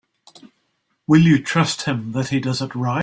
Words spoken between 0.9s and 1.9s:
Will you trust